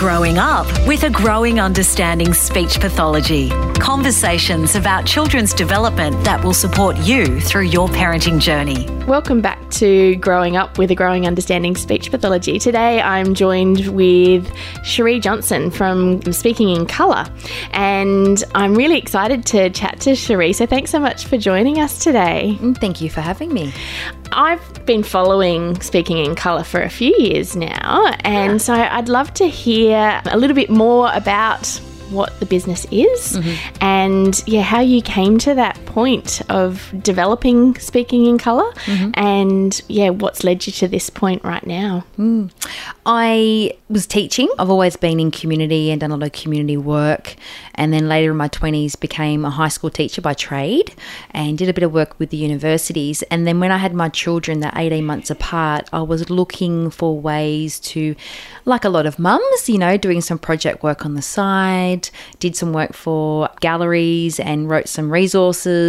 [0.00, 3.50] Growing Up with a Growing Understanding Speech Pathology.
[3.80, 8.86] Conversations about children's development that will support you through your parenting journey.
[9.06, 12.58] Welcome back to Growing Up with a Growing Understanding Speech Pathology.
[12.58, 14.52] Today I'm joined with
[14.84, 17.24] Cherie Johnson from Speaking in Colour,
[17.72, 20.52] and I'm really excited to chat to Cherie.
[20.52, 22.58] So thanks so much for joining us today.
[22.60, 23.72] Mm, Thank you for having me.
[24.32, 29.32] I've been following Speaking in Colour for a few years now, and so I'd love
[29.34, 33.76] to hear a little bit more about what the business is mm-hmm.
[33.80, 39.10] and yeah how you came to that point of developing speaking in color mm-hmm.
[39.14, 42.50] and yeah what's led you to this point right now mm.
[43.12, 44.48] I was teaching.
[44.56, 47.34] I've always been in community and done a lot of community work.
[47.74, 50.94] And then later in my 20s, became a high school teacher by trade
[51.32, 53.22] and did a bit of work with the universities.
[53.32, 57.18] And then when I had my children, that 18 months apart, I was looking for
[57.18, 58.14] ways to,
[58.64, 62.54] like a lot of mums, you know, doing some project work on the side, did
[62.54, 65.79] some work for galleries and wrote some resources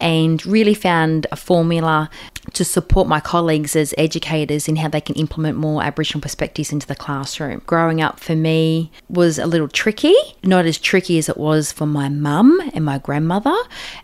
[0.00, 2.10] and really found a formula
[2.52, 6.86] to support my colleagues as educators in how they can implement more Aboriginal perspectives into
[6.86, 7.62] the classroom.
[7.66, 11.86] Growing up for me was a little tricky, not as tricky as it was for
[11.86, 13.56] my mum and my grandmother.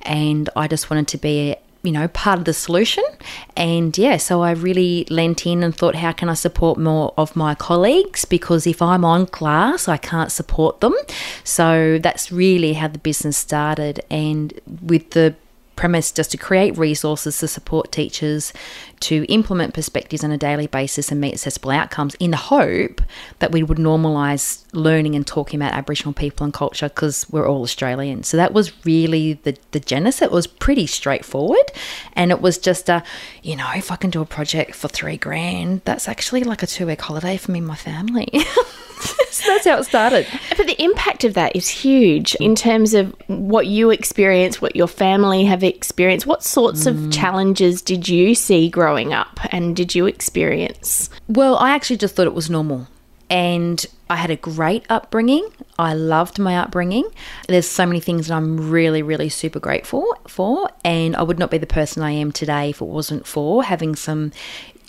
[0.02, 3.04] And I just wanted to be you know, part of the solution.
[3.56, 7.36] And yeah, so I really lent in and thought, how can I support more of
[7.36, 8.24] my colleagues?
[8.24, 10.94] Because if I'm on class, I can't support them.
[11.44, 14.00] So that's really how the business started.
[14.10, 15.36] And with the
[15.76, 18.52] premise just to create resources to support teachers
[19.00, 23.00] to implement perspectives on a daily basis and meet accessible outcomes in the hope
[23.38, 27.62] that we would normalise learning and talking about Aboriginal people and culture because we're all
[27.62, 28.28] Australians.
[28.28, 30.22] So that was really the, the genesis.
[30.22, 31.70] It was pretty straightforward.
[32.14, 33.02] And it was just a,
[33.42, 36.66] you know, if I can do a project for three grand, that's actually like a
[36.66, 38.28] two week holiday for me and my family.
[39.30, 40.26] so that's how it started.
[40.56, 44.88] but the impact of that is huge in terms of what you experience what your
[44.88, 47.12] family have experienced what sorts of mm.
[47.12, 52.26] challenges did you see growing up and did you experience Well, I actually just thought
[52.26, 52.88] it was normal.
[53.30, 55.46] And I had a great upbringing.
[55.78, 57.06] I loved my upbringing.
[57.46, 60.70] There's so many things that I'm really, really super grateful for.
[60.82, 63.94] And I would not be the person I am today if it wasn't for having
[63.94, 64.32] some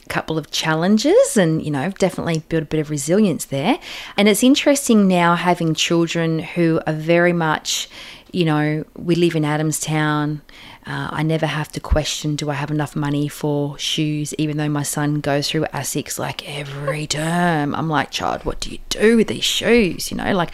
[0.07, 3.77] couple of challenges and, you know, definitely built a bit of resilience there.
[4.15, 7.89] And it's interesting now having children who are very much,
[8.31, 10.41] you know, we live in Adamstown.
[10.89, 14.69] Uh, I never have to question do I have enough money for shoes, even though
[14.69, 17.75] my son goes through ASICs like every term.
[17.75, 20.09] I'm like, child, what do you do with these shoes?
[20.09, 20.49] You know, like,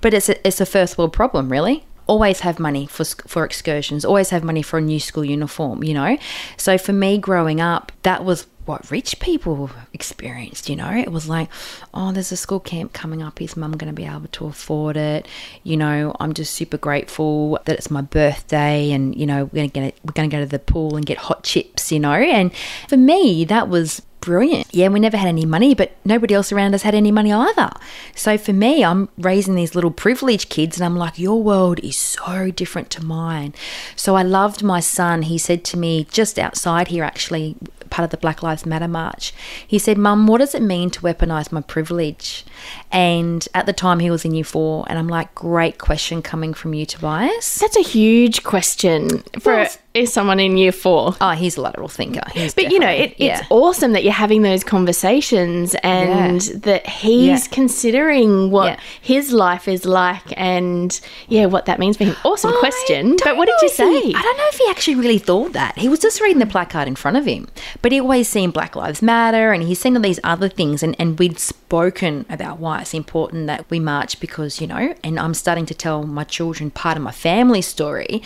[0.00, 1.84] but it's a, it's a first world problem, really.
[2.06, 4.06] Always have money for for excursions.
[4.06, 5.84] Always have money for a new school uniform.
[5.84, 6.18] You know,
[6.56, 10.90] so for me growing up, that was what rich people experienced, you know?
[10.90, 11.48] It was like,
[11.92, 13.40] oh, there's a school camp coming up.
[13.40, 15.26] Is mum going to be able to afford it?
[15.62, 19.70] You know, I'm just super grateful that it's my birthday and, you know, we're going
[19.70, 22.12] to get we're going to go to the pool and get hot chips, you know?
[22.12, 22.52] And
[22.88, 24.66] for me, that was brilliant.
[24.72, 27.70] Yeah, we never had any money, but nobody else around us had any money either.
[28.14, 31.98] So for me, I'm raising these little privileged kids and I'm like, your world is
[31.98, 33.54] so different to mine.
[33.96, 35.22] So I loved my son.
[35.22, 37.56] He said to me just outside here, actually,
[37.94, 39.32] part of the Black Lives Matter march,
[39.64, 42.44] he said, Mum, what does it mean to weaponize my privilege?
[42.90, 44.84] And at the time, he was in year four.
[44.88, 47.54] And I'm like, great question coming from you, Tobias.
[47.60, 51.86] that's a huge question for Well, is someone in year four Oh, he's a lateral
[51.88, 52.22] thinker.
[52.32, 56.84] He's but you know, it, definitely- it's awesome that you're having those conversations and that
[56.86, 57.52] he's Yeah.
[57.52, 58.80] considering what Yeah.
[59.00, 62.16] his life is like and yeah, what that means for him.
[62.24, 63.16] Awesome I question.
[63.22, 64.18] But what did you if he- say?
[64.18, 65.78] I don't know if he actually really thought that.
[65.78, 67.46] He was just reading the placard in front of him.
[67.80, 70.96] But he always seen Black Lives Matter and he's seen all these other things and,
[70.98, 75.34] and we'd spoken about why it's important that we march because, you know, and I'm
[75.34, 78.22] starting to tell my children part of my family story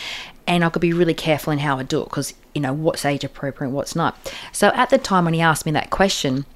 [0.48, 3.04] and I could be really careful in how I do it because, you know, what's
[3.04, 4.16] age appropriate what's not.
[4.50, 6.46] So at the time when he asked me that question,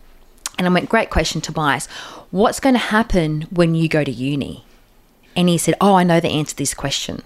[0.59, 1.87] and I went, Great question, Tobias.
[2.31, 4.65] What's going to happen when you go to uni?
[5.37, 7.23] And he said, Oh, I know the answer to this question.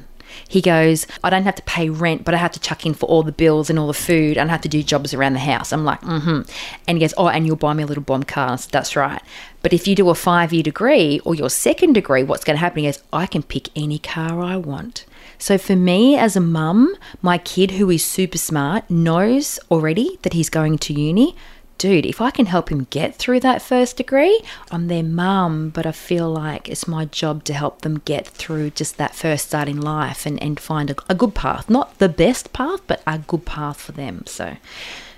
[0.48, 3.06] He goes, I don't have to pay rent, but I have to chuck in for
[3.06, 5.40] all the bills and all the food, and I have to do jobs around the
[5.40, 5.72] house.
[5.72, 6.40] I'm like, mm hmm.
[6.86, 8.56] And he goes, Oh, and you'll buy me a little bomb car.
[8.58, 9.22] Said, That's right.
[9.62, 12.60] But if you do a five year degree or your second degree, what's going to
[12.60, 12.80] happen?
[12.80, 15.06] He goes, I can pick any car I want.
[15.38, 20.32] So for me as a mum, my kid who is super smart knows already that
[20.32, 21.36] he's going to uni
[21.78, 25.86] dude, if I can help him get through that first degree, I'm their mum, but
[25.86, 29.68] I feel like it's my job to help them get through just that first start
[29.68, 31.68] in life and, and find a, a good path.
[31.68, 34.24] Not the best path, but a good path for them.
[34.26, 34.56] So,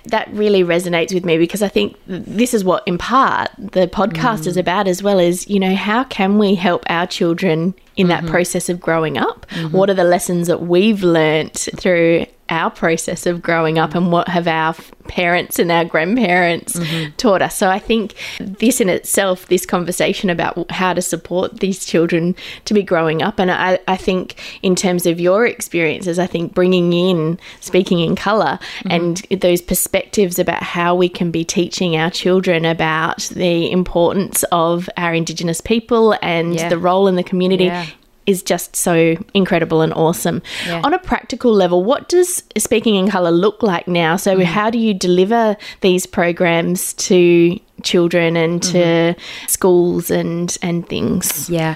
[0.05, 4.41] that really resonates with me because I think this is what, in part, the podcast
[4.41, 4.47] mm.
[4.47, 8.25] is about as well as, you know, how can we help our children in mm-hmm.
[8.25, 9.45] that process of growing up?
[9.49, 9.75] Mm-hmm.
[9.75, 14.27] What are the lessons that we've learnt through our process of growing up and what
[14.27, 14.73] have our
[15.07, 17.15] parents and our grandparents mm-hmm.
[17.17, 17.55] taught us.
[17.55, 22.35] So I think this in itself, this conversation about how to support these children
[22.65, 26.53] to be growing up, and I, I think in terms of your experiences, I think
[26.53, 28.91] bringing in speaking in color mm-hmm.
[28.91, 34.89] and those perspectives about how we can be teaching our children about the importance of
[34.97, 36.69] our Indigenous people and yeah.
[36.69, 37.87] the role in the community yeah
[38.29, 40.41] is just so incredible and awesome.
[40.65, 40.81] Yeah.
[40.83, 44.15] On a practical level, what does speaking in colour look like now?
[44.15, 44.43] So, mm-hmm.
[44.43, 49.47] how do you deliver these programs to children and to mm-hmm.
[49.47, 51.49] schools and and things?
[51.49, 51.75] Yeah.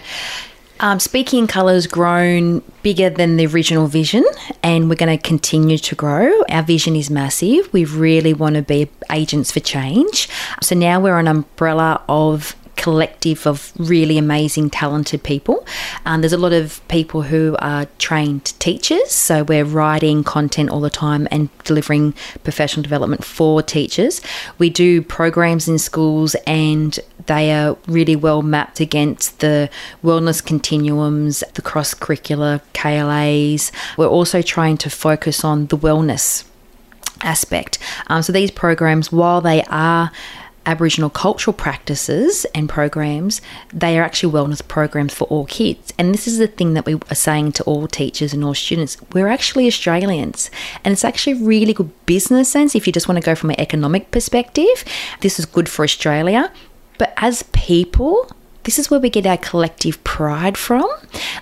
[0.79, 4.25] Um, Speaking in Colour has grown bigger than the original vision,
[4.61, 6.43] and we're going to continue to grow.
[6.49, 7.71] Our vision is massive.
[7.71, 10.27] We really want to be agents for change.
[10.61, 15.65] So now we're an umbrella of collective of really amazing, talented people.
[16.05, 20.81] Um, there's a lot of people who are trained teachers, so we're writing content all
[20.81, 24.21] the time and delivering professional development for teachers.
[24.57, 29.69] We do programs in schools and they are really well mapped against the
[30.03, 33.71] wellness continuums, the cross curricular KLAs.
[33.97, 36.43] We're also trying to focus on the wellness
[37.21, 37.79] aspect.
[38.07, 40.11] Um, so these programs, while they are
[40.65, 43.41] Aboriginal cultural practices and programs,
[43.73, 45.93] they are actually wellness programs for all kids.
[45.97, 48.97] And this is the thing that we are saying to all teachers and all students.
[49.11, 50.49] We're actually Australians.
[50.83, 53.59] And it's actually really good business sense if you just want to go from an
[53.59, 54.85] economic perspective.
[55.19, 56.51] This is good for Australia.
[56.97, 58.31] But as people,
[58.63, 60.89] this is where we get our collective pride from.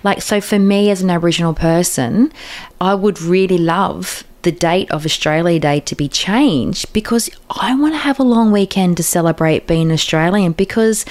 [0.02, 2.32] Like, so for me as an Aboriginal person,
[2.80, 7.94] I would really love the date of Australia Day to be changed because I want
[7.94, 11.04] to have a long weekend to celebrate being Australian because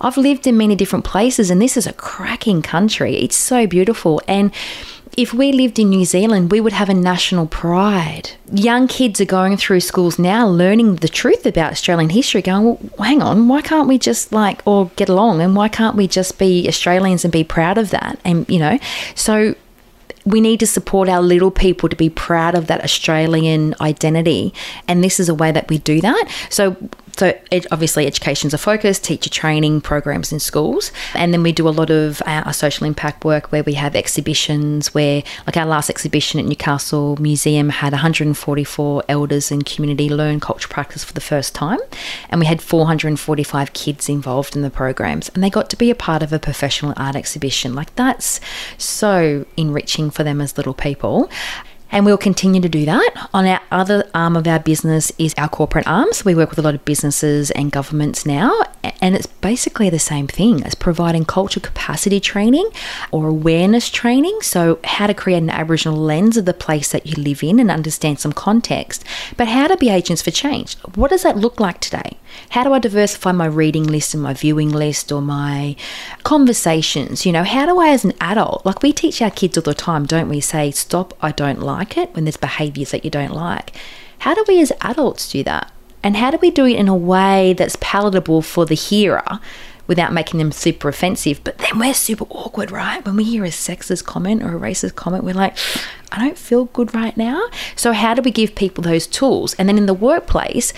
[0.00, 3.16] I've lived in many different places and this is a cracking country.
[3.16, 4.20] It's so beautiful.
[4.28, 4.52] And
[5.16, 8.32] if we lived in New Zealand, we would have a national pride.
[8.52, 12.78] Young kids are going through schools now learning the truth about Australian history, going, well,
[12.98, 16.38] hang on, why can't we just like, or get along, and why can't we just
[16.38, 18.20] be Australians and be proud of that?
[18.24, 18.78] And, you know,
[19.14, 19.54] so
[20.26, 24.52] we need to support our little people to be proud of that Australian identity.
[24.88, 26.28] And this is a way that we do that.
[26.50, 26.76] So
[27.16, 27.38] so
[27.70, 31.90] obviously education's a focus, teacher training programs in schools, and then we do a lot
[31.90, 36.38] of uh, our social impact work where we have exhibitions where, like our last exhibition
[36.38, 41.80] at Newcastle Museum had 144 elders and community learn cultural practice for the first time,
[42.28, 45.94] and we had 445 kids involved in the programs, and they got to be a
[45.94, 47.74] part of a professional art exhibition.
[47.74, 48.40] Like that's
[48.76, 51.30] so enriching for them as little people.
[51.90, 53.28] And we'll continue to do that.
[53.32, 56.12] On our other arm of our business is our corporate arm.
[56.12, 58.52] So we work with a lot of businesses and governments now.
[59.00, 62.68] And it's basically the same thing as providing culture capacity training
[63.12, 64.40] or awareness training.
[64.42, 67.70] So, how to create an Aboriginal lens of the place that you live in and
[67.70, 69.04] understand some context.
[69.36, 70.76] But how to be agents for change.
[70.94, 72.16] What does that look like today?
[72.50, 75.76] How do I diversify my reading list and my viewing list or my
[76.22, 77.24] conversations?
[77.24, 79.74] You know, how do I, as an adult, like we teach our kids all the
[79.74, 80.40] time, don't we?
[80.40, 83.72] Say, stop, I don't like it when there's behaviors that you don't like.
[84.20, 85.72] How do we as adults do that?
[86.02, 89.40] And how do we do it in a way that's palatable for the hearer
[89.86, 91.40] without making them super offensive?
[91.42, 93.04] But then we're super awkward, right?
[93.04, 95.56] When we hear a sexist comment or a racist comment, we're like,
[96.12, 97.48] I don't feel good right now.
[97.74, 99.54] So, how do we give people those tools?
[99.54, 100.72] And then in the workplace,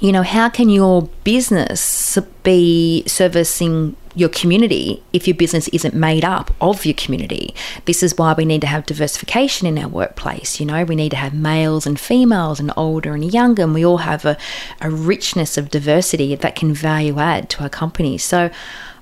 [0.00, 6.24] you know, how can your business be servicing your community if your business isn't made
[6.24, 7.54] up of your community?
[7.84, 10.60] This is why we need to have diversification in our workplace.
[10.60, 13.84] You know, we need to have males and females and older and younger, and we
[13.84, 14.36] all have a,
[14.80, 18.18] a richness of diversity that can value add to our company.
[18.18, 18.50] So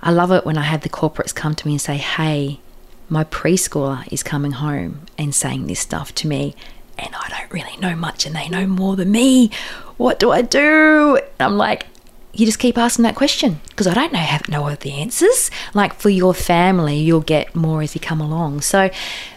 [0.03, 2.61] I love it when I have the corporates come to me and say, hey,
[3.09, 6.55] my preschooler is coming home and saying this stuff to me
[7.01, 9.51] and I don't really know much and they know more than me.
[9.97, 11.21] What do I do?
[11.39, 11.87] I'm like,
[12.33, 15.51] you just keep asking that question because I don't know have know the answers.
[15.75, 18.61] Like for your family, you'll get more as you come along.
[18.61, 18.91] So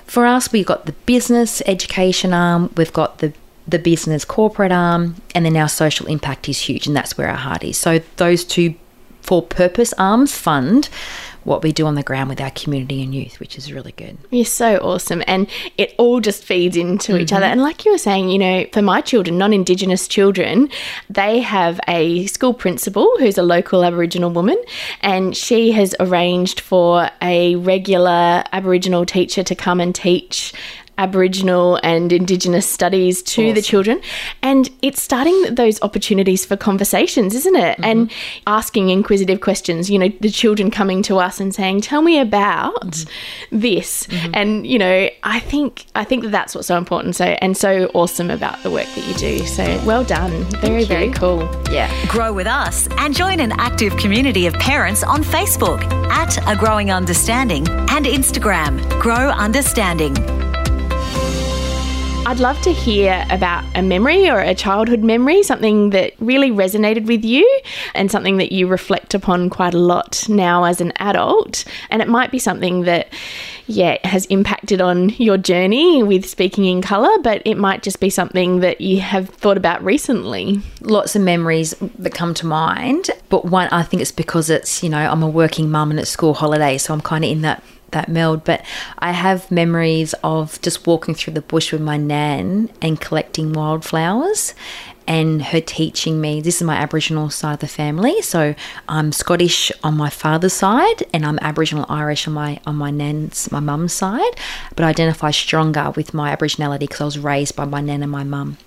[0.05, 3.33] for us, we've got the business education arm, we've got the
[3.67, 7.37] the business corporate arm, and then our social impact is huge, and that's where our
[7.37, 7.77] heart is.
[7.77, 8.75] So those two
[9.23, 10.89] for purpose arms fund
[11.43, 14.17] what we do on the ground with our community and youth, which is really good.
[14.29, 15.23] You're so awesome.
[15.27, 17.21] And it all just feeds into mm-hmm.
[17.21, 17.45] each other.
[17.45, 20.69] And like you were saying, you know, for my children, non Indigenous children,
[21.09, 24.61] they have a school principal who's a local Aboriginal woman,
[25.01, 30.53] and she has arranged for a regular Aboriginal teacher to come and teach
[30.97, 34.01] Aboriginal and Indigenous studies to the children.
[34.41, 37.79] And it's starting those opportunities for conversations, isn't it?
[37.81, 38.43] And mm-hmm.
[38.47, 42.91] asking inquisitive questions, you know, the children coming to us and saying, tell me about
[42.91, 43.59] mm-hmm.
[43.59, 44.07] this.
[44.07, 44.31] Mm-hmm.
[44.33, 47.15] And, you know, I think, I think that that's what's so important.
[47.15, 49.45] So, and so awesome about the work that you do.
[49.45, 50.31] So well done.
[50.61, 51.41] Very, very cool.
[51.71, 51.91] Yeah.
[52.07, 56.91] Grow with us and join an active community of parents on Facebook at A Growing
[56.91, 60.42] Understanding and Instagram, Grow Understanding.
[62.25, 67.05] I'd love to hear about a memory or a childhood memory, something that really resonated
[67.05, 67.45] with you
[67.93, 71.65] and something that you reflect upon quite a lot now as an adult.
[71.89, 73.09] And it might be something that,
[73.67, 78.09] yeah, has impacted on your journey with speaking in colour, but it might just be
[78.09, 80.61] something that you have thought about recently.
[80.79, 83.09] lots of memories that come to mind.
[83.27, 86.09] But one, I think it's because it's you know I'm a working mum and it's
[86.09, 87.61] school holidays, so I'm kind of in that
[87.93, 88.43] that meld.
[88.43, 88.63] But
[88.99, 94.53] I have memories of just walking through the bush with my nan and collecting wildflowers.
[95.07, 98.21] And her teaching me, this is my Aboriginal side of the family.
[98.21, 98.55] So
[98.87, 103.51] I'm Scottish on my father's side, and I'm Aboriginal Irish on my on my nan's
[103.51, 104.33] my mum's side.
[104.75, 108.11] But I identify stronger with my Aboriginality because I was raised by my nan and
[108.11, 108.57] my mum.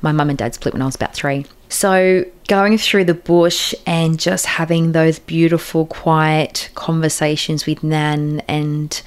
[0.00, 1.46] My mum and dad split when I was about three.
[1.72, 9.00] So going through the bush and just having those beautiful, quiet conversations with Nan and,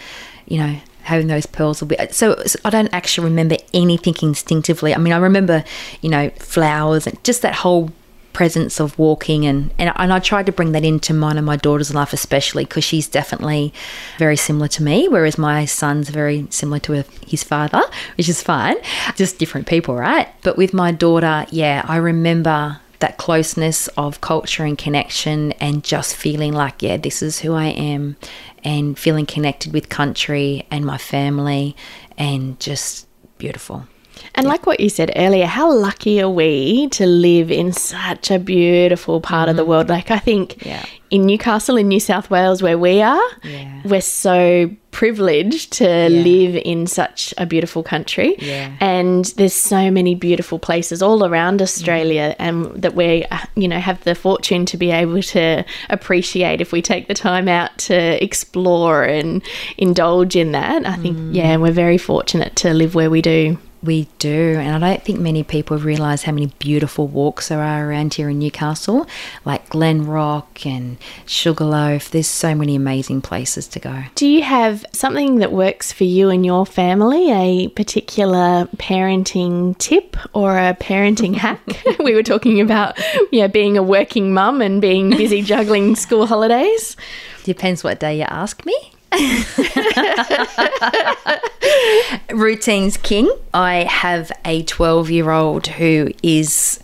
[0.47, 0.75] you know,
[1.05, 4.93] having those pearls will be so, so I don't actually remember anything instinctively.
[4.93, 5.63] I mean, I remember,
[6.01, 7.91] you know, flowers and just that whole
[8.33, 11.55] presence of walking and, and and I tried to bring that into mine and my
[11.55, 13.73] daughter's life especially because she's definitely
[14.17, 17.81] very similar to me whereas my son's very similar to his father
[18.17, 18.75] which is fine
[19.15, 24.65] just different people right but with my daughter yeah I remember that closeness of culture
[24.65, 28.17] and connection and just feeling like yeah this is who I am
[28.65, 31.75] and feeling connected with country and my family
[32.17, 33.07] and just
[33.37, 33.87] beautiful
[34.35, 38.39] And like what you said earlier, how lucky are we to live in such a
[38.39, 39.67] beautiful part of the mm.
[39.67, 39.89] world?
[39.89, 40.83] Like, I think Yeah.
[41.09, 43.81] in Newcastle, in New South Wales, where we are, Yeah.
[43.85, 48.35] we're so privileged to live in such a beautiful country.
[48.39, 48.71] Yeah.
[48.79, 52.35] And there's so many beautiful places all around Australia, mm.
[52.39, 56.81] and that we, you know, have the fortune to be able to appreciate if we
[56.81, 59.41] take the time out to explore and
[59.77, 60.85] indulge in that.
[60.85, 61.35] I think, mm.
[61.35, 63.57] yeah, we're very fortunate to live where we do.
[63.85, 67.87] We do, and I don't think many people realise how many beautiful walks there are
[67.87, 69.05] around here in Newcastle,
[69.45, 72.09] like Glenrock and Sugarloaf.
[72.09, 74.05] There's so many amazing places to go.
[74.15, 77.31] Do you have something that works for you and your family?
[77.31, 81.83] A particular parenting tip or a parenting hack?
[81.99, 82.97] we were talking about,
[83.31, 86.97] yeah, being a working mum and being busy juggling school holidays.
[87.43, 88.94] Depends what day you ask me.
[92.31, 93.31] Routine's king.
[93.53, 96.79] I have a 12 year old who is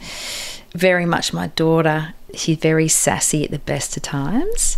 [0.74, 2.14] very much my daughter.
[2.34, 4.78] She's very sassy at the best of times.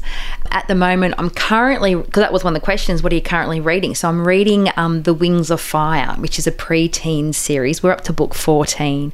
[0.49, 3.21] At the moment, I'm currently, because that was one of the questions, what are you
[3.21, 3.93] currently reading?
[3.93, 7.83] So I'm reading um, The Wings of Fire, which is a preteen series.
[7.83, 9.13] We're up to book 14.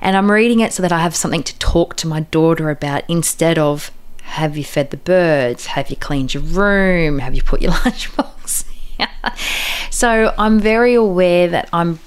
[0.00, 3.04] And I'm reading it so that I have something to talk to my daughter about
[3.08, 3.92] instead of
[4.26, 5.66] have you fed the birds?
[5.66, 7.20] Have you cleaned your room?
[7.20, 8.64] Have you put your lunchbox?
[9.90, 12.00] so I'm very aware that I'm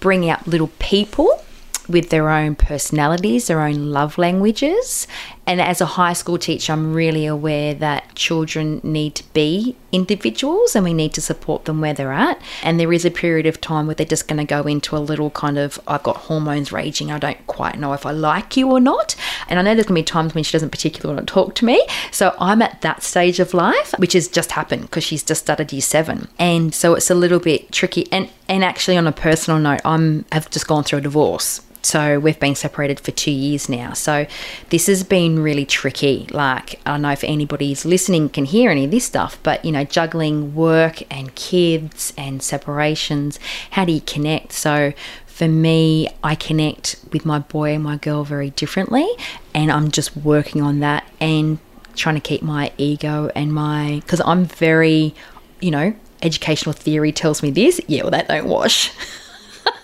[0.00, 1.44] bringing up little people
[1.88, 5.06] with their own personalities, their own love languages.
[5.46, 10.74] And as a high school teacher, I'm really aware that children need to be individuals
[10.74, 12.40] and we need to support them where they're at.
[12.62, 14.98] And there is a period of time where they're just going to go into a
[14.98, 18.70] little kind of, I've got hormones raging, I don't quite know if I like you
[18.70, 19.14] or not.
[19.48, 21.54] And I know there's going to be times when she doesn't particularly want to talk
[21.56, 21.86] to me.
[22.10, 25.72] So I'm at that stage of life, which has just happened because she's just started
[25.72, 26.28] year seven.
[26.38, 28.10] And so it's a little bit tricky.
[28.10, 31.60] And, and actually, on a personal note, I'm, I've just gone through a divorce.
[31.84, 33.92] So we've been separated for two years now.
[33.92, 34.26] So
[34.70, 36.26] this has been really tricky.
[36.30, 39.72] Like, I don't know if anybody's listening can hear any of this stuff, but you
[39.72, 43.38] know, juggling work and kids and separations,
[43.70, 44.52] how do you connect?
[44.52, 44.92] So
[45.26, 49.08] for me, I connect with my boy and my girl very differently.
[49.52, 51.58] And I'm just working on that and
[51.96, 55.14] trying to keep my ego and my, because I'm very,
[55.60, 57.80] you know, educational theory tells me this.
[57.88, 58.92] Yeah, well, that don't wash.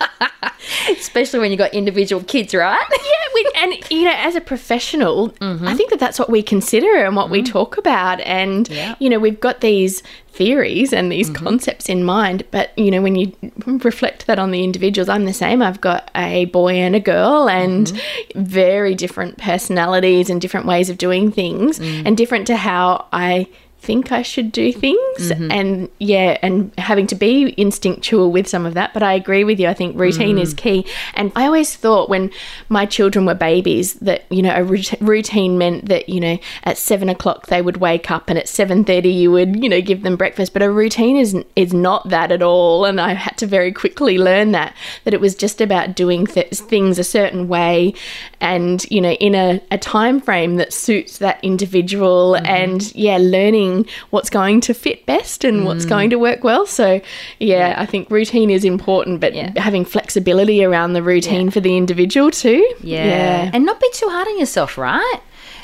[0.90, 2.87] Especially when you've got individual kids, right?
[2.90, 5.66] Yeah, we, and you know, as a professional, mm-hmm.
[5.66, 7.52] I think that that's what we consider and what we mm-hmm.
[7.52, 8.21] talk about.
[8.21, 8.95] And Yeah.
[8.99, 11.45] you know, we've got these theories and these mm-hmm.
[11.45, 13.33] concepts in mind, but you know, when you
[13.66, 15.61] reflect that on the individuals, I'm the same.
[15.62, 17.92] I've got a boy and a girl, and
[18.35, 22.02] very different personalities and different ways of doing things, mm.
[22.07, 23.49] and different to how I
[23.80, 24.80] think I should do mm-hmm.
[24.80, 25.30] things.
[25.30, 25.50] Mm-hmm.
[25.50, 28.92] And yeah, and having to be instinctual with some of that.
[28.94, 29.68] But I agree with you.
[29.68, 30.58] I think routine is mm.
[30.58, 30.87] key.
[31.14, 32.30] And I always thought when
[32.68, 36.78] my children were babies that, you know, a rout- routine meant that, you know, at
[36.78, 40.16] seven o'clock they would wake up and at 7.30 you would, you know, give them
[40.16, 40.52] breakfast.
[40.52, 42.84] But a routine is, is not that at all.
[42.84, 46.50] And I had to very quickly learn that, that it was just about doing th-
[46.50, 47.94] things a certain way
[48.40, 52.47] and, you know, in a, a time frame that suits that individual mm-hmm.
[52.47, 55.90] and, yeah, learning what's going to fit best and what's mm.
[55.90, 56.66] going to work well.
[56.66, 57.00] So,
[57.38, 59.52] yeah, I think routine is important, but Yeah.
[59.56, 62.66] having flexibility around the routine for the individual too.
[62.82, 63.50] Yeah.
[63.52, 65.20] And not be too hard on yourself, right?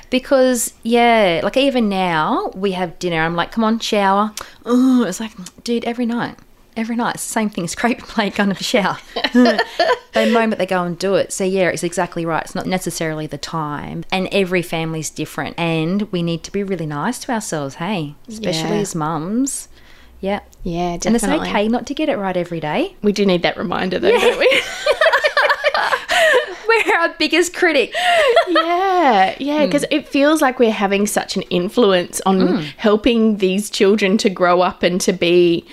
[0.08, 3.20] Because, yeah, like even now we have dinner.
[3.22, 4.32] I'm like, come on, shower.
[4.64, 5.32] Oh, it's like,
[5.64, 6.36] dude, every night.
[6.76, 7.66] Every night, it's the same thing.
[7.76, 8.98] Scrape your plate, go and have a shower.
[9.32, 11.32] the moment they go and do it.
[11.32, 12.44] So, yeah, it's exactly right.
[12.44, 14.04] It's not necessarily the time.
[14.12, 15.58] And every family's different.
[15.58, 18.14] And we need to be really nice to ourselves, hey?
[18.28, 18.82] Especially Yeah.
[18.82, 19.68] as mums.
[20.20, 20.40] Yeah.
[20.62, 21.06] Yeah, definitely.
[21.06, 22.96] And it's okay not to get it right every day.
[23.02, 24.62] We do need that reminder though, don't we?
[26.68, 27.94] We're our biggest critic.
[28.48, 29.66] yeah, yeah, hmm.
[29.66, 32.56] because it feels like we're having such an influence on hmm.
[32.76, 35.64] helping these children to grow up and to be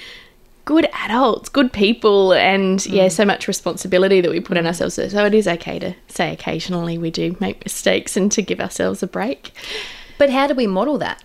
[0.65, 3.11] good adults, good people, and yeah, mm.
[3.11, 4.95] so much responsibility that we put on ourselves.
[4.95, 9.03] So it is okay to say occasionally we do make mistakes and to give ourselves
[9.03, 9.51] a break.
[10.17, 11.23] But how do we model that?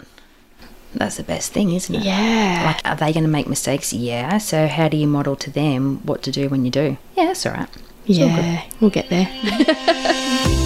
[0.94, 2.02] That's the best thing, isn't it?
[2.02, 2.62] Yeah.
[2.64, 3.92] Like, are they going to make mistakes?
[3.92, 4.38] Yeah.
[4.38, 6.96] So, how do you model to them what to do when you do?
[7.14, 7.68] Yeah, that's all right.
[8.06, 9.28] Yeah, we'll get there.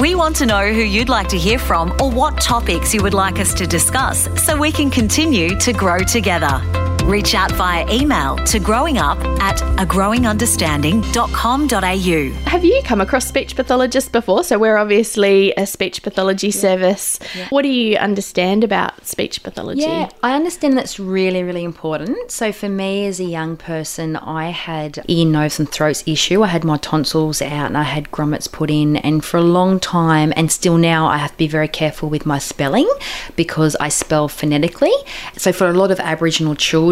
[0.00, 3.12] We want to know who you'd like to hear from or what topics you would
[3.14, 6.81] like us to discuss so we can continue to grow together.
[7.04, 12.48] Reach out via email to growingup at agrowingunderstanding.com.au.
[12.48, 14.44] Have you come across speech pathologists before?
[14.44, 17.18] So we're obviously a speech pathology service.
[17.50, 19.80] What do you understand about speech pathology?
[19.80, 22.30] Yeah, I understand that's really, really important.
[22.30, 26.44] So, for me as a young person, I had ear, nose, and throat issue.
[26.44, 28.96] I had my tonsils out and I had grommets put in.
[28.98, 32.24] And for a long time, and still now, I have to be very careful with
[32.24, 32.88] my spelling
[33.34, 34.94] because I spell phonetically.
[35.36, 36.91] So, for a lot of Aboriginal children,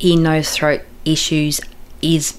[0.00, 1.60] ear, nose, throat issues
[2.00, 2.38] is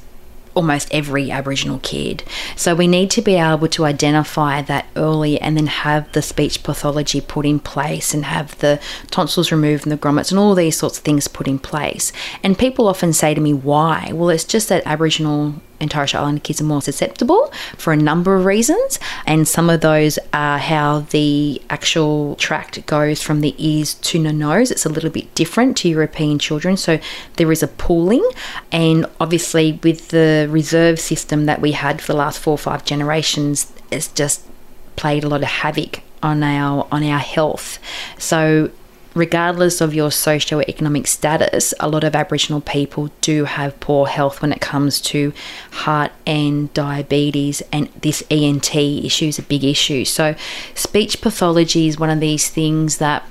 [0.56, 2.24] almost every Aboriginal kid.
[2.56, 6.64] So we need to be able to identify that early and then have the speech
[6.64, 10.78] pathology put in place and have the tonsils removed and the grommets and all these
[10.78, 12.12] sorts of things put in place.
[12.44, 14.12] And people often say to me, why?
[14.14, 17.98] Well, it's just that Aboriginal and Torres Strait Islander kids are more susceptible for a
[17.98, 23.54] number of reasons, and some of those are how the actual tract goes from the
[23.58, 24.72] ears to the nose.
[24.72, 27.00] It's a little bit different to European children, so
[27.36, 28.28] there is a pooling,
[28.72, 32.86] and obviously with the reserve system that we had for the last four or five
[32.86, 34.48] generations, it's just
[34.96, 37.80] played a lot of havoc on our on our health.
[38.18, 38.72] So
[39.14, 44.52] regardless of your socio-economic status, a lot of Aboriginal people do have poor health when
[44.52, 45.34] it comes to
[45.72, 50.06] heart and diabetes, and this ENT issue is a big issue.
[50.06, 50.36] So,
[50.76, 53.28] speech pathology is one of these things that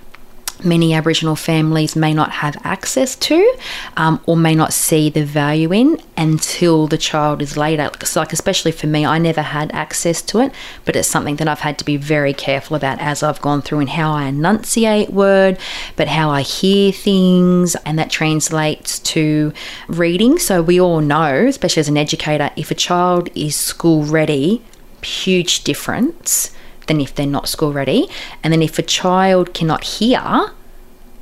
[0.65, 3.57] many Aboriginal families may not have access to
[3.97, 7.91] um, or may not see the value in until the child is later.
[8.05, 10.53] So, like, especially for me, I never had access to it,
[10.85, 13.81] but it's something that I've had to be very careful about as I've gone through
[13.81, 15.59] and how I enunciate word,
[15.97, 19.53] but how I hear things, and that translates to
[19.89, 20.39] reading.
[20.39, 24.63] So, we all know, especially as an educator, if a child is school ready,
[25.03, 26.51] huge difference
[26.87, 28.09] than if they're not school ready.
[28.43, 30.53] And then if a child cannot hear,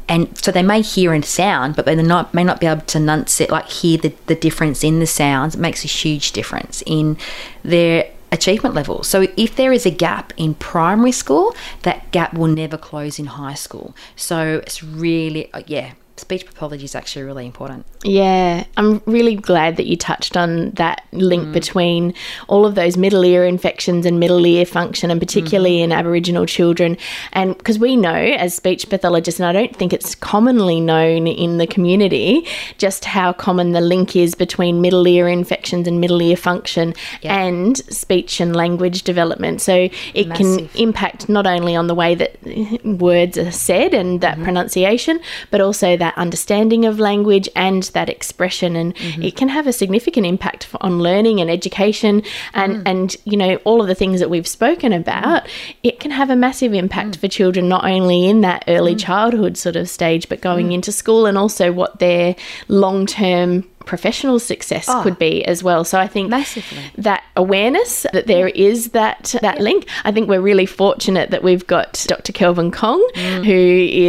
[0.08, 2.98] and so they may hear and sound, but they not may not be able to
[2.98, 5.54] enunciate, like hear the, the difference in the sounds.
[5.54, 7.16] It makes a huge difference in
[7.62, 9.02] their achievement level.
[9.02, 13.26] So if there is a gap in primary school, that gap will never close in
[13.26, 13.94] high school.
[14.16, 17.85] So it's really, uh, yeah, speech pathology is actually really important.
[18.04, 21.52] Yeah, I'm really glad that you touched on that link Mm.
[21.52, 22.14] between
[22.48, 25.85] all of those middle ear infections and middle ear function, and particularly Mm-hmm.
[25.85, 26.96] in Aboriginal children.
[27.33, 31.59] And because we know as speech pathologists, and I don't think it's commonly known in
[31.59, 32.46] the community,
[32.78, 37.38] just how common the link is between middle ear infections and middle ear function Yeah.
[37.40, 39.61] and speech and language development.
[39.61, 42.37] So it can impact not only on the way that
[42.85, 48.76] words are said and that pronunciation, but also that understanding of language and that expression.
[48.76, 49.22] And mm-hmm.
[49.22, 52.22] it can have a significant impact on learning and education,
[52.54, 52.82] and mm.
[52.86, 55.44] and you know all of the things that we've spoken about.
[55.44, 55.50] Mm.
[55.82, 57.20] It can have a massive impact mm.
[57.20, 61.26] for children, not only in that early childhood sort of stage, but going into school
[61.26, 62.36] and also what their
[62.68, 63.64] long term
[63.94, 65.83] professional success could be as well.
[65.85, 66.37] So I think Oh.
[66.38, 66.79] Massively.
[66.98, 69.87] that awareness that there is that that link.
[70.05, 72.33] I think we're really fortunate that we've got Dr.
[72.33, 73.44] Kelvin Kong, Mm.
[73.44, 73.62] who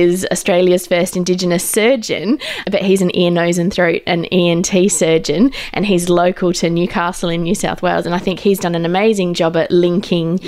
[0.04, 2.38] is Australia's first Indigenous surgeon,
[2.70, 7.30] but he's an ear, nose, and throat and ENT surgeon, and he's local to Newcastle
[7.30, 8.06] in New South Wales.
[8.06, 10.40] And I think he's done an amazing job at linking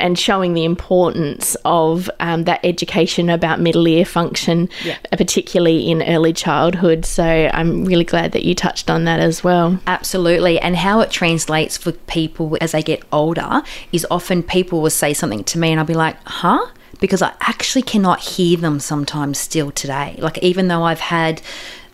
[0.00, 4.96] and showing the importance of um, that education about middle ear function, Yeah.
[5.16, 7.04] particularly in early childhood.
[7.04, 7.24] So
[7.58, 9.80] I'm really glad that you touched on that as well.
[9.86, 10.60] Absolutely.
[10.60, 15.12] And how it translates for people as they get older is often people will say
[15.12, 16.64] something to me and I'll be like, huh?
[17.00, 20.16] Because I actually cannot hear them sometimes still today.
[20.18, 21.42] Like, even though I've had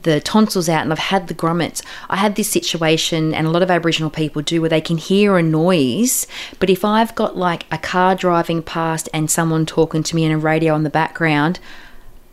[0.03, 3.63] the tonsils out and I've had the grommets, I had this situation, and a lot
[3.63, 6.27] of Aboriginal people do, where they can hear a noise.
[6.59, 10.33] But if I've got like a car driving past and someone talking to me in
[10.33, 11.59] a radio in the background,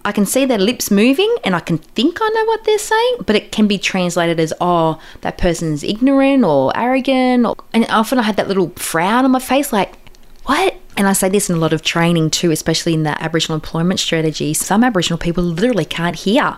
[0.06, 3.18] I can see their lips moving and I can think I know what they're saying,
[3.26, 7.46] but it can be translated as, oh, that person's ignorant or arrogant.
[7.46, 9.94] Or, and often I had that little frown on my face, like,
[10.46, 10.76] what?
[10.98, 14.00] And I say this in a lot of training too, especially in the Aboriginal employment
[14.00, 14.54] strategy.
[14.54, 16.58] Some Aboriginal people literally can't hear.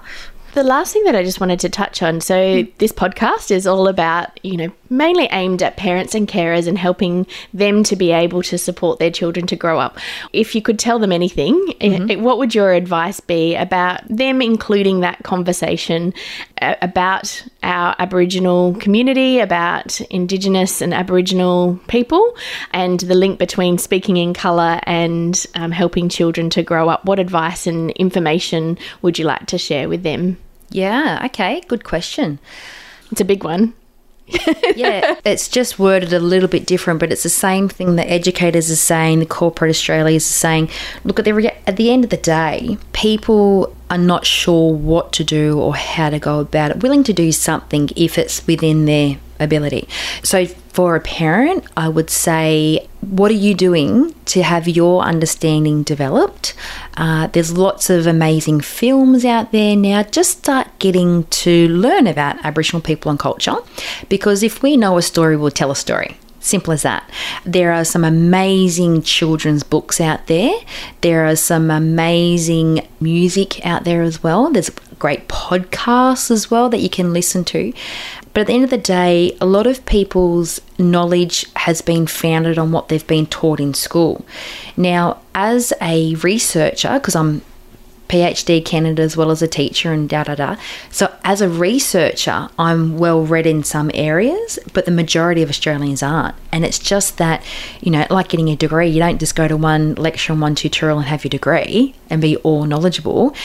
[0.56, 3.90] The last thing that I just wanted to touch on so, this podcast is all
[3.90, 8.42] about, you know, mainly aimed at parents and carers and helping them to be able
[8.44, 9.98] to support their children to grow up.
[10.32, 15.02] If you could tell them anything, eh, what would your advice be about them including
[15.02, 16.14] that conversation
[16.62, 22.34] about our Aboriginal community, about Indigenous and Aboriginal people,
[22.72, 27.04] and the link between speaking in colour and um, helping children to grow up?
[27.04, 30.38] What advice and information would you like to share with them?
[30.70, 32.40] Yeah, okay, good question.
[33.12, 33.74] It's a big one.
[34.76, 38.72] yeah, it's just worded a little bit different, but it's the same thing that educators
[38.72, 40.70] are saying, the corporate Australia is saying.
[41.04, 45.14] Look, at the, re- at the end of the day, people are not sure what
[45.14, 48.86] to do or how to go about it, willing to do something if it's within
[48.86, 49.88] their ability.
[50.24, 55.84] So, for a parent, I would say, what are you doing to have your understanding
[55.84, 56.54] developed?
[56.98, 60.04] Uh, there's lots of amazing films out there now.
[60.04, 63.56] Just start getting to learn about Aboriginal people and culture
[64.10, 66.18] because if we know a story, we'll tell a story.
[66.46, 67.10] Simple as that.
[67.44, 70.54] There are some amazing children's books out there.
[71.02, 74.52] There are some amazing music out there as well.
[74.52, 77.74] There's great podcasts as well that you can listen to.
[78.36, 82.60] But at the end of the day, a lot of people's knowledge has been founded
[82.60, 84.24] on what they've been taught in school.
[84.78, 87.42] Now, as a researcher, because I'm
[88.08, 90.56] PhD candidate as well as a teacher and da da da.
[90.92, 96.04] So, as a researcher, I'm well read in some areas, but the majority of Australians
[96.04, 96.36] aren't.
[96.52, 97.44] And it's just that,
[97.82, 100.56] you know, like getting a degree, you don't just go to one lecture and one
[100.56, 103.36] tutorial and have your degree and be all knowledgeable.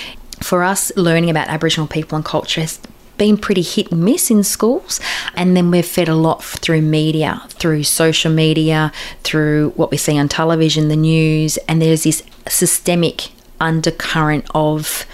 [0.43, 2.81] For us, learning about Aboriginal people and culture has
[3.21, 4.99] been pretty hit and miss in schools.
[5.35, 8.93] And then we're fed a lot through media, through social media,
[9.25, 13.29] through what we see on television, the news, and there's this systemic
[13.61, 15.07] undercurrent of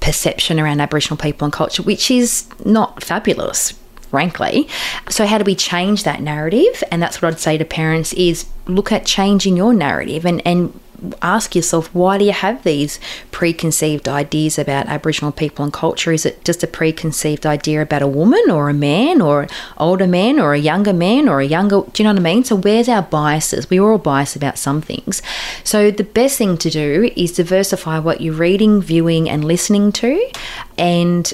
[0.00, 3.72] perception around Aboriginal people and culture, which is not fabulous,
[4.10, 4.68] frankly.
[5.08, 6.84] So how do we change that narrative?
[6.90, 10.78] And that's what I'd say to parents is look at changing your narrative and, and
[11.22, 12.98] ask yourself why do you have these
[13.30, 16.12] preconceived ideas about Aboriginal people and culture?
[16.12, 20.06] Is it just a preconceived idea about a woman or a man or an older
[20.06, 22.44] man or a younger man or a younger do you know what I mean?
[22.44, 23.70] So where's our biases?
[23.70, 25.22] We're all biased about some things.
[25.62, 30.30] So the best thing to do is diversify what you're reading, viewing and listening to
[30.78, 31.32] and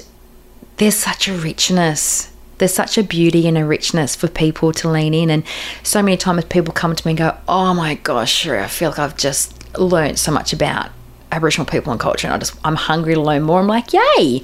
[0.77, 2.31] there's such a richness
[2.61, 5.31] there's such a beauty and a richness for people to lean in.
[5.31, 5.43] And
[5.81, 8.99] so many times people come to me and go, Oh my gosh, I feel like
[8.99, 10.89] I've just learned so much about
[11.31, 13.59] Aboriginal people and culture and I just I'm hungry to learn more.
[13.59, 14.41] I'm like, yay.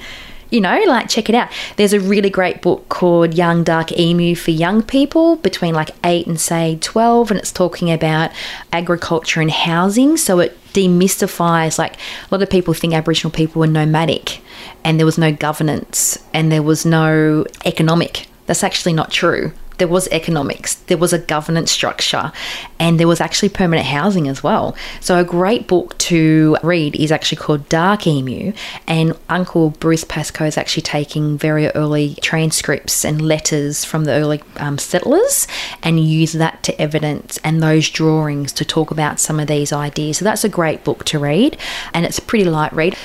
[0.49, 1.49] You know, like check it out.
[1.75, 6.25] There's a really great book called Young Dark Emu for young people between like 8
[6.25, 8.31] and say 12 and it's talking about
[8.71, 10.15] agriculture and housing.
[10.15, 11.97] So it demystifies like a
[12.31, 14.39] lot of people think Aboriginal people were nomadic
[14.85, 18.27] and there was no governance and there was no economic.
[18.45, 19.51] That's actually not true.
[19.77, 22.31] There was economics, there was a governance structure,
[22.79, 24.75] and there was actually permanent housing as well.
[24.99, 28.53] So, a great book to read is actually called Dark Emu,
[28.87, 34.41] and Uncle Bruce Pascoe is actually taking very early transcripts and letters from the early
[34.57, 35.47] um, settlers
[35.83, 40.17] and use that to evidence and those drawings to talk about some of these ideas.
[40.17, 41.57] So, that's a great book to read,
[41.93, 42.97] and it's a pretty light read.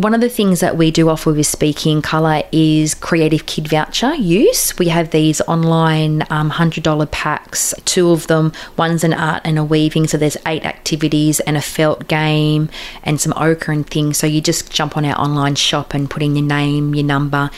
[0.00, 4.14] One of the things that we do offer with Speaking Colour is creative kid voucher
[4.14, 4.78] use.
[4.78, 9.62] We have these online um, $100 packs, two of them, one's an art and a
[9.64, 10.06] weaving.
[10.06, 12.70] So there's eight activities and a felt game
[13.02, 14.16] and some ochre and things.
[14.16, 17.50] So you just jump on our online shop and put in your name, your number,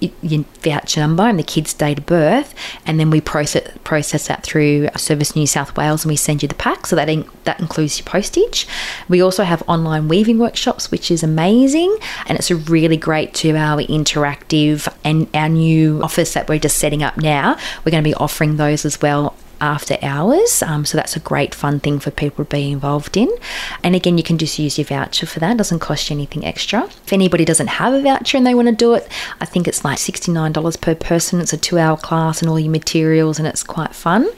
[0.00, 2.54] your voucher number and the kid's date of birth,
[2.86, 6.48] and then we process process that through Service New South Wales, and we send you
[6.48, 6.86] the pack.
[6.86, 8.66] So that in, that includes your postage.
[9.08, 13.82] We also have online weaving workshops, which is amazing, and it's a really great two-hour
[13.82, 14.92] interactive.
[15.04, 18.56] And our new office that we're just setting up now, we're going to be offering
[18.56, 20.62] those as well after hours.
[20.62, 23.28] Um, so that's a great fun thing for people to be involved in.
[23.82, 25.52] And again, you can just use your voucher for that.
[25.52, 26.84] It doesn't cost you anything extra.
[26.84, 29.08] If anybody doesn't have a voucher and they want to do it,
[29.40, 31.40] I think it's like $69 per person.
[31.40, 34.28] It's a two hour class and all your materials, and it's quite fun.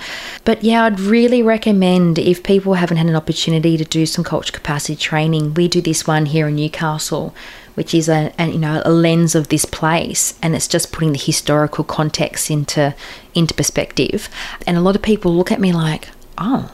[0.44, 4.52] But yeah, I'd really recommend if people haven't had an opportunity to do some culture
[4.52, 7.34] capacity training, we do this one here in Newcastle
[7.74, 11.12] which is a, a, you know a lens of this place and it's just putting
[11.12, 12.94] the historical context into
[13.34, 14.28] into perspective.
[14.66, 16.08] And a lot of people look at me like
[16.38, 16.72] oh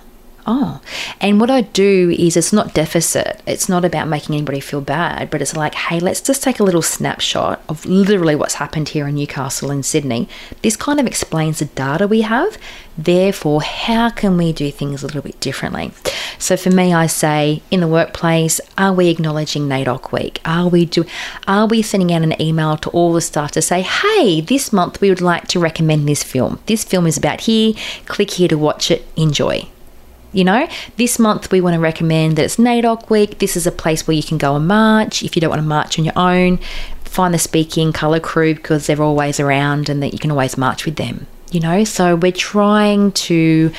[0.49, 0.81] oh
[1.21, 5.31] and what i do is it's not deficit it's not about making anybody feel bad
[5.31, 9.07] but it's like hey let's just take a little snapshot of literally what's happened here
[9.07, 10.29] in newcastle and sydney
[10.63, 12.59] this kind of explains the data we have
[12.97, 15.93] therefore how can we do things a little bit differently
[16.39, 20.41] so for me, I say in the workplace, are we acknowledging NAIDOC week?
[20.45, 21.05] Are we do
[21.47, 25.01] are we sending out an email to all the staff to say, hey, this month
[25.01, 26.61] we would like to recommend this film.
[26.67, 27.75] This film is about here.
[28.07, 29.07] Click here to watch it.
[29.17, 29.69] Enjoy.
[30.33, 33.39] You know, this month we want to recommend that it's NAIDOC week.
[33.39, 35.23] This is a place where you can go and march.
[35.23, 36.59] If you don't want to march on your own,
[37.05, 40.85] find the speaking colour crew because they're always around and that you can always march
[40.85, 41.85] with them you know?
[41.85, 43.73] So we're trying to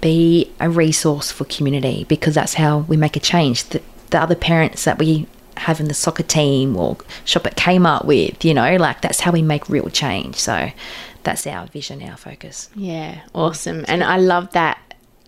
[0.00, 3.64] be a resource for community because that's how we make a change.
[3.64, 8.04] The, the other parents that we have in the soccer team or shop at Kmart
[8.04, 10.36] with you know like that's how we make real change.
[10.36, 10.70] So
[11.22, 12.70] that's our vision our focus.
[12.74, 13.84] Yeah awesome.
[13.86, 14.78] And i love that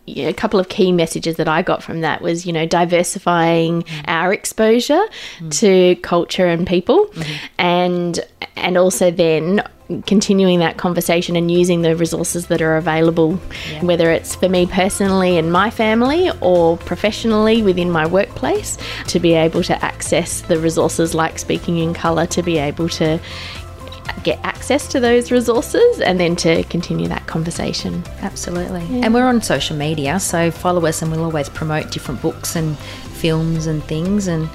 [0.06, 4.04] a couple of key messages that I got from that was, you know, diversifying mm.
[4.06, 5.04] our exposure
[5.38, 5.58] mm.
[5.60, 7.46] to culture and people, mm-hmm.
[7.58, 8.20] and
[8.56, 9.62] and also then
[10.04, 13.38] continuing that conversation and using the resources that are available,
[13.70, 13.84] yeah.
[13.84, 19.34] whether it's for me personally and my family or professionally within my workplace, to be
[19.34, 23.20] able to access the resources like speaking in colour, to be able to
[24.22, 28.04] get access to those resources and then to continue that conversation.
[28.20, 28.84] Absolutely.
[28.86, 29.04] Yeah.
[29.04, 32.78] And we're on social media, so follow us and we'll always promote different books and
[32.78, 34.48] films and things and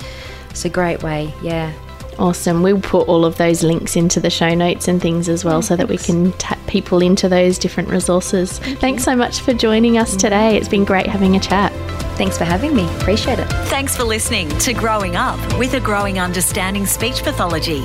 [0.49, 1.73] it's a great way, yeah,
[2.19, 2.61] Awesome.
[2.61, 5.61] We'll put all of those links into the show notes and things as well yeah,
[5.61, 8.59] so that we can tap people into those different resources.
[8.59, 10.19] Thank thanks so much for joining us mm-hmm.
[10.19, 10.57] today.
[10.57, 11.71] It's been great having a chat.
[12.17, 12.85] Thanks for having me.
[12.97, 13.47] Appreciate it.
[13.69, 17.81] Thanks for listening to Growing Up with a Growing Understanding Speech Pathology.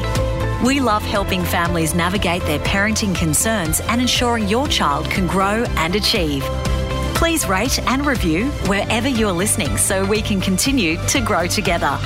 [0.65, 5.95] We love helping families navigate their parenting concerns and ensuring your child can grow and
[5.95, 6.43] achieve.
[7.15, 11.99] Please rate and review wherever you're listening so we can continue to grow together.